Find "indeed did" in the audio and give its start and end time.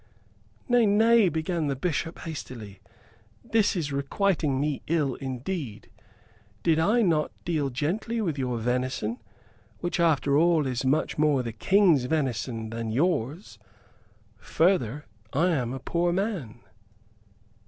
5.13-6.79